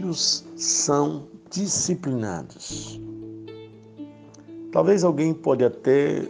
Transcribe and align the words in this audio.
filhos 0.00 0.44
são 0.56 1.28
disciplinados. 1.50 2.98
Talvez 4.72 5.04
alguém 5.04 5.34
pode 5.34 5.62
até 5.62 6.26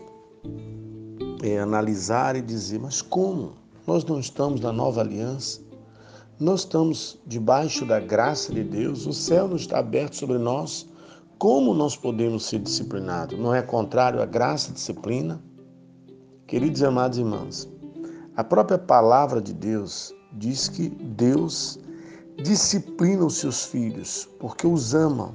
é, 1.42 1.58
analisar 1.60 2.34
e 2.34 2.42
dizer, 2.42 2.80
mas 2.80 3.00
como? 3.00 3.52
Nós 3.86 4.04
não 4.04 4.18
estamos 4.18 4.60
na 4.60 4.72
nova 4.72 5.00
aliança? 5.00 5.60
Nós 6.38 6.60
estamos 6.60 7.18
debaixo 7.26 7.86
da 7.86 8.00
graça 8.00 8.52
de 8.52 8.64
Deus, 8.64 9.06
o 9.06 9.12
céu 9.12 9.46
não 9.46 9.56
está 9.56 9.78
aberto 9.78 10.16
sobre 10.16 10.38
nós. 10.38 10.88
Como 11.38 11.72
nós 11.72 11.96
podemos 11.96 12.46
ser 12.46 12.58
disciplinados? 12.58 13.38
Não 13.38 13.54
é 13.54 13.62
contrário 13.62 14.20
à 14.20 14.26
graça 14.26 14.72
disciplina? 14.72 15.40
Queridos 16.46 16.80
e 16.80 16.86
amados 16.86 17.18
irmãos, 17.18 17.68
a 18.34 18.42
própria 18.42 18.78
palavra 18.78 19.40
de 19.40 19.52
Deus 19.52 20.12
diz 20.32 20.68
que 20.68 20.88
Deus 20.88 21.78
disciplina 22.42 23.24
os 23.24 23.36
seus 23.36 23.64
filhos 23.64 24.28
porque 24.38 24.66
os 24.66 24.94
ama. 24.94 25.34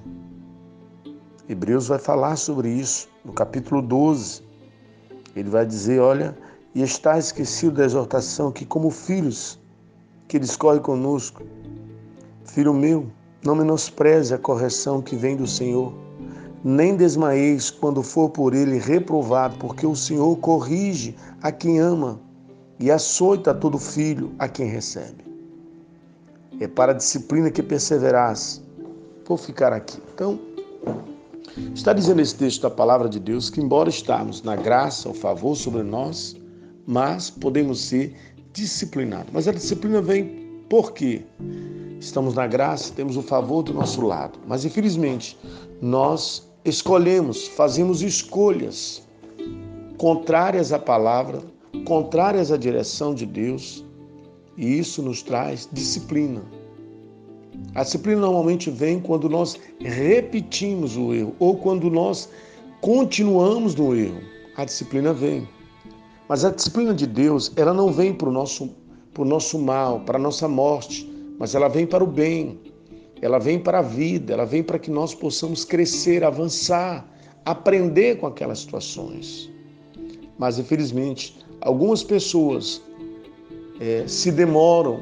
Hebreus 1.47 1.87
vai 1.87 1.99
falar 1.99 2.35
sobre 2.35 2.69
isso 2.69 3.07
no 3.23 3.31
capítulo 3.31 3.81
12. 3.81 4.41
Ele 5.35 5.49
vai 5.49 5.65
dizer: 5.65 5.99
Olha, 5.99 6.35
e 6.73 6.81
está 6.81 7.17
esquecido 7.17 7.75
da 7.75 7.85
exortação 7.85 8.51
que, 8.51 8.65
como 8.65 8.89
filhos, 8.89 9.59
que 10.27 10.39
discorre 10.39 10.79
conosco. 10.79 11.43
Filho 12.43 12.73
meu, 12.73 13.07
não 13.43 13.55
menospreze 13.55 14.33
a 14.33 14.39
correção 14.39 15.01
que 15.01 15.15
vem 15.15 15.35
do 15.35 15.45
Senhor, 15.45 15.93
nem 16.63 16.95
desmaeis 16.95 17.69
quando 17.69 18.01
for 18.01 18.29
por 18.29 18.53
ele 18.55 18.79
reprovado, 18.79 19.57
porque 19.59 19.85
o 19.85 19.95
Senhor 19.95 20.35
corrige 20.37 21.15
a 21.41 21.51
quem 21.51 21.79
ama 21.79 22.19
e 22.79 22.89
açoita 22.89 23.53
todo 23.53 23.77
filho 23.77 24.33
a 24.39 24.47
quem 24.47 24.67
recebe. 24.67 25.24
É 26.59 26.67
para 26.67 26.91
a 26.91 26.95
disciplina 26.95 27.51
que 27.51 27.61
perseveras. 27.61 28.61
Vou 29.25 29.37
ficar 29.37 29.73
aqui. 29.73 29.97
Então, 30.13 30.39
está 31.73 31.93
dizendo 31.93 32.21
esse 32.21 32.35
texto 32.35 32.61
da 32.61 32.69
palavra 32.69 33.09
de 33.09 33.19
Deus 33.19 33.49
que, 33.49 33.59
embora 33.59 33.89
estamos 33.89 34.41
na 34.43 34.55
graça, 34.55 35.09
o 35.09 35.13
favor 35.13 35.55
sobre 35.55 35.83
nós, 35.83 36.35
mas 36.85 37.29
podemos 37.29 37.81
ser 37.81 38.15
disciplinados. 38.53 39.31
Mas 39.33 39.47
a 39.47 39.51
disciplina 39.51 40.01
vem 40.01 40.45
por 40.69 40.93
quê? 40.93 41.23
Estamos 41.99 42.35
na 42.35 42.47
graça, 42.47 42.93
temos 42.93 43.17
o 43.17 43.21
favor 43.21 43.63
do 43.63 43.73
nosso 43.73 44.01
lado. 44.01 44.39
Mas 44.47 44.63
infelizmente, 44.63 45.37
nós 45.81 46.47
escolhemos, 46.63 47.47
fazemos 47.47 48.01
escolhas 48.01 49.03
contrárias 49.97 50.71
à 50.71 50.79
palavra, 50.79 51.41
contrárias 51.85 52.51
à 52.51 52.57
direção 52.57 53.13
de 53.13 53.25
Deus, 53.25 53.83
e 54.57 54.79
isso 54.79 55.01
nos 55.01 55.21
traz 55.21 55.67
disciplina. 55.71 56.41
A 57.73 57.83
disciplina 57.83 58.21
normalmente 58.21 58.69
vem 58.69 58.99
quando 58.99 59.29
nós 59.29 59.59
repetimos 59.79 60.95
o 60.95 61.13
erro 61.13 61.35
ou 61.39 61.57
quando 61.57 61.89
nós 61.89 62.29
continuamos 62.81 63.75
no 63.75 63.95
erro. 63.95 64.21
A 64.55 64.65
disciplina 64.65 65.13
vem. 65.13 65.47
Mas 66.27 66.43
a 66.43 66.51
disciplina 66.51 66.93
de 66.93 67.05
Deus, 67.05 67.51
ela 67.55 67.73
não 67.73 67.91
vem 67.91 68.13
para 68.13 68.29
o 68.29 68.31
nosso, 68.31 68.69
pro 69.13 69.25
nosso 69.25 69.59
mal, 69.59 69.99
para 70.01 70.17
a 70.17 70.21
nossa 70.21 70.47
morte, 70.47 71.09
mas 71.37 71.53
ela 71.53 71.67
vem 71.67 71.85
para 71.85 72.03
o 72.03 72.07
bem, 72.07 72.59
ela 73.21 73.39
vem 73.39 73.59
para 73.59 73.79
a 73.79 73.81
vida, 73.81 74.33
ela 74.33 74.45
vem 74.45 74.63
para 74.63 74.79
que 74.79 74.89
nós 74.89 75.13
possamos 75.13 75.63
crescer, 75.63 76.23
avançar, 76.23 77.05
aprender 77.43 78.17
com 78.19 78.27
aquelas 78.27 78.59
situações. 78.59 79.51
Mas, 80.37 80.57
infelizmente, 80.57 81.37
algumas 81.61 82.03
pessoas 82.03 82.81
é, 83.79 84.07
se 84.07 84.31
demoram 84.31 85.01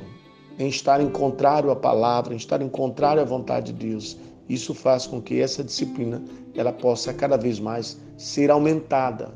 em 0.58 0.68
estar 0.68 1.02
em 1.02 1.10
contrário 1.10 1.72
à 1.72 1.76
palavra, 1.76 2.34
em 2.34 2.38
estar 2.38 2.62
em 2.62 2.70
contrário 2.70 3.22
à 3.22 3.26
vontade 3.26 3.72
de 3.72 3.88
Deus. 3.88 4.18
Isso 4.48 4.74
faz 4.74 5.08
com 5.08 5.22
que 5.22 5.40
essa 5.40 5.64
disciplina 5.64 6.22
ela 6.56 6.72
possa 6.72 7.14
cada 7.14 7.38
vez 7.38 7.60
mais 7.60 7.98
ser 8.18 8.52
aumentada 8.52 9.32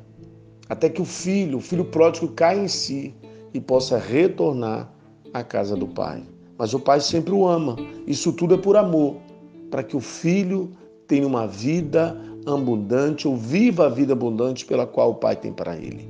até 0.69 0.89
que 0.89 1.01
o 1.01 1.05
filho, 1.05 1.57
o 1.57 1.61
filho 1.61 1.85
pródigo, 1.85 2.27
caia 2.29 2.59
em 2.59 2.67
si 2.67 3.13
e 3.53 3.59
possa 3.59 3.97
retornar 3.97 4.91
à 5.33 5.43
casa 5.43 5.75
do 5.75 5.87
pai. 5.87 6.23
Mas 6.57 6.73
o 6.73 6.79
pai 6.79 6.99
sempre 6.99 7.33
o 7.33 7.47
ama. 7.47 7.77
Isso 8.05 8.33
tudo 8.33 8.55
é 8.55 8.57
por 8.57 8.75
amor, 8.75 9.15
para 9.69 9.83
que 9.83 9.95
o 9.95 10.01
filho 10.01 10.71
tenha 11.07 11.25
uma 11.25 11.47
vida 11.47 12.19
abundante 12.45 13.27
ou 13.27 13.35
viva 13.35 13.85
a 13.85 13.89
vida 13.89 14.13
abundante 14.13 14.65
pela 14.65 14.85
qual 14.85 15.11
o 15.11 15.15
pai 15.15 15.35
tem 15.35 15.53
para 15.53 15.77
ele. 15.77 16.07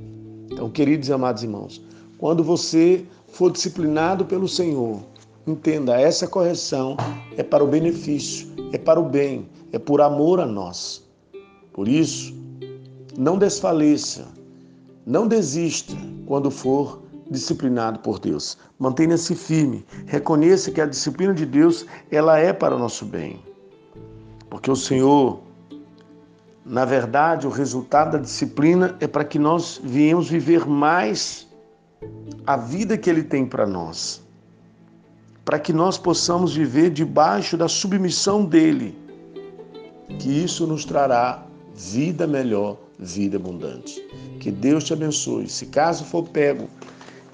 Então, 0.50 0.70
queridos 0.70 1.08
e 1.08 1.12
amados 1.12 1.42
irmãos, 1.42 1.82
quando 2.16 2.42
você 2.42 3.04
for 3.28 3.52
disciplinado 3.52 4.24
pelo 4.24 4.48
Senhor, 4.48 5.02
entenda, 5.46 6.00
essa 6.00 6.26
correção 6.26 6.96
é 7.36 7.42
para 7.42 7.62
o 7.62 7.66
benefício, 7.66 8.48
é 8.72 8.78
para 8.78 8.98
o 8.98 9.04
bem, 9.04 9.48
é 9.72 9.78
por 9.78 10.00
amor 10.00 10.40
a 10.40 10.46
nós. 10.46 11.04
Por 11.72 11.86
isso, 11.86 12.34
não 13.16 13.38
desfaleça, 13.38 14.26
não 15.06 15.26
desista 15.26 15.94
quando 16.26 16.50
for 16.50 17.00
disciplinado 17.30 17.98
por 18.00 18.18
Deus. 18.18 18.56
Mantenha-se 18.78 19.34
firme. 19.34 19.84
Reconheça 20.06 20.70
que 20.70 20.80
a 20.80 20.86
disciplina 20.86 21.34
de 21.34 21.44
Deus, 21.44 21.86
ela 22.10 22.38
é 22.38 22.52
para 22.52 22.74
o 22.74 22.78
nosso 22.78 23.04
bem. 23.04 23.40
Porque 24.48 24.70
o 24.70 24.76
Senhor, 24.76 25.40
na 26.64 26.84
verdade, 26.84 27.46
o 27.46 27.50
resultado 27.50 28.12
da 28.12 28.18
disciplina 28.18 28.96
é 29.00 29.06
para 29.06 29.24
que 29.24 29.38
nós 29.38 29.80
viemos 29.82 30.28
viver 30.28 30.66
mais 30.66 31.47
a 32.46 32.56
vida 32.56 32.96
que 32.96 33.08
ele 33.08 33.22
tem 33.22 33.46
para 33.46 33.66
nós. 33.66 34.22
Para 35.44 35.58
que 35.58 35.72
nós 35.72 35.98
possamos 35.98 36.54
viver 36.54 36.90
debaixo 36.90 37.56
da 37.56 37.68
submissão 37.68 38.44
dele. 38.44 38.96
Que 40.18 40.44
isso 40.44 40.66
nos 40.66 40.84
trará 40.84 41.42
vida 41.74 42.26
melhor 42.26 42.76
vida 42.98 43.36
abundante. 43.36 44.02
Que 44.40 44.50
Deus 44.50 44.84
te 44.84 44.92
abençoe. 44.92 45.48
Se 45.48 45.66
caso 45.66 46.04
for 46.04 46.24
pego 46.28 46.68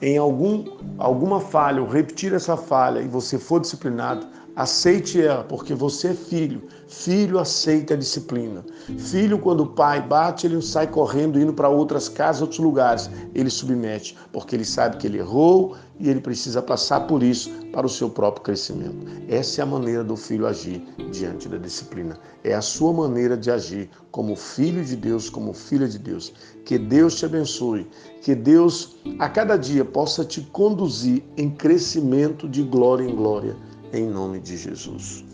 em 0.02 0.18
algum, 0.18 0.64
alguma 0.98 1.40
falha 1.40 1.80
ou 1.80 1.88
repetir 1.88 2.34
essa 2.34 2.56
falha 2.56 3.00
e 3.00 3.08
você 3.08 3.38
for 3.38 3.60
disciplinado, 3.60 4.26
aceite 4.56 5.20
ela, 5.20 5.42
porque 5.44 5.74
você 5.74 6.08
é 6.08 6.14
filho. 6.14 6.62
Filho 6.86 7.38
aceita 7.38 7.94
a 7.94 7.96
disciplina. 7.96 8.64
Filho, 8.98 9.38
quando 9.38 9.64
o 9.64 9.66
pai 9.66 10.00
bate, 10.00 10.46
ele 10.46 10.62
sai 10.62 10.86
correndo, 10.86 11.40
indo 11.40 11.52
para 11.52 11.68
outras 11.68 12.08
casas, 12.08 12.42
outros 12.42 12.60
lugares. 12.60 13.10
Ele 13.34 13.50
submete, 13.50 14.16
porque 14.32 14.54
ele 14.54 14.64
sabe 14.64 14.96
que 14.96 15.06
ele 15.06 15.18
errou 15.18 15.76
e 15.98 16.08
ele 16.08 16.20
precisa 16.20 16.60
passar 16.62 17.06
por 17.06 17.22
isso 17.22 17.50
para 17.72 17.86
o 17.86 17.88
seu 17.88 18.08
próprio 18.08 18.44
crescimento. 18.44 19.06
Essa 19.28 19.60
é 19.60 19.64
a 19.64 19.66
maneira 19.66 20.04
do 20.04 20.16
filho 20.16 20.46
agir 20.46 20.84
diante 21.10 21.48
da 21.48 21.56
disciplina. 21.56 22.18
É 22.44 22.54
a 22.54 22.62
sua 22.62 22.92
maneira 22.92 23.36
de 23.36 23.50
agir 23.50 23.90
como 24.10 24.36
filho 24.36 24.84
de 24.84 24.94
Deus, 24.94 25.28
como 25.28 25.52
filha 25.52 25.88
de 25.88 25.98
Deus. 25.98 26.32
Que 26.64 26.78
Deus 26.78 27.16
te 27.16 27.24
abençoe. 27.24 27.88
Que 28.22 28.34
Deus, 28.34 28.96
a 29.18 29.28
cada 29.28 29.56
dia, 29.56 29.84
possa 29.84 30.24
te 30.24 30.40
conduzir 30.40 31.24
em 31.36 31.50
crescimento 31.50 32.48
de 32.48 32.62
glória 32.62 33.04
em 33.04 33.14
glória 33.14 33.56
em 33.94 34.08
nome 34.08 34.40
de 34.40 34.56
Jesus. 34.56 35.24